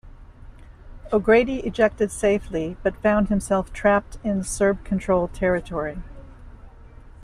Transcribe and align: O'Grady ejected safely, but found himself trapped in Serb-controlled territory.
O'Grady 1.13 1.59
ejected 1.59 2.09
safely, 2.11 2.75
but 2.81 2.99
found 3.03 3.29
himself 3.29 3.71
trapped 3.71 4.17
in 4.23 4.43
Serb-controlled 4.43 5.31
territory. 5.31 5.99